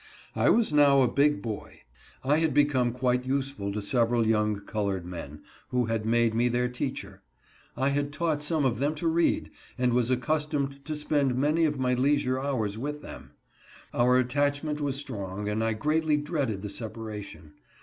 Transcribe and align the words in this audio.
I 0.35 0.49
was 0.49 0.73
now 0.73 1.03
a 1.03 1.07
big 1.07 1.43
boy. 1.43 1.81
I 2.23 2.37
had 2.37 2.55
be 2.55 2.65
come 2.65 2.91
quite 2.91 3.23
useful 3.23 3.71
to 3.71 3.83
several 3.83 4.25
young 4.25 4.61
colored 4.65 5.05
men, 5.05 5.41
who 5.69 5.85
had 5.85 6.07
made 6.07 6.33
me 6.33 6.47
their 6.47 6.67
teacher. 6.69 7.21
I 7.77 7.89
had 7.89 8.11
taught 8.11 8.41
some 8.41 8.65
of 8.65 8.79
them 8.79 8.95
to 8.95 9.07
read, 9.07 9.51
and 9.77 9.93
was 9.93 10.09
accustomed 10.09 10.83
to 10.85 10.95
spend 10.95 11.35
many 11.35 11.65
of 11.65 11.77
my 11.77 11.93
leisure 11.93 12.39
hours 12.39 12.79
with 12.79 13.03
them. 13.03 13.33
Our 13.93 14.17
attachment 14.17 14.81
was 14.81 14.95
strong, 14.95 15.47
and 15.47 15.63
I 15.63 15.73
greatly 15.73 16.17
dreaded 16.17 16.63
the 16.63 16.69
separation. 16.71 17.53